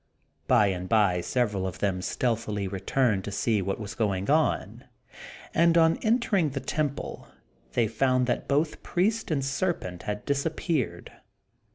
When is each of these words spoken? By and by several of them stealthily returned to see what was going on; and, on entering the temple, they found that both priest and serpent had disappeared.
By 0.47 0.65
and 0.69 0.89
by 0.89 1.21
several 1.21 1.67
of 1.67 1.77
them 1.77 2.01
stealthily 2.01 2.67
returned 2.67 3.23
to 3.25 3.31
see 3.31 3.61
what 3.61 3.79
was 3.79 3.93
going 3.93 4.31
on; 4.31 4.85
and, 5.53 5.77
on 5.77 5.97
entering 5.97 6.49
the 6.49 6.59
temple, 6.59 7.27
they 7.73 7.87
found 7.87 8.25
that 8.25 8.47
both 8.47 8.81
priest 8.81 9.29
and 9.29 9.45
serpent 9.45 10.01
had 10.01 10.25
disappeared. 10.25 11.11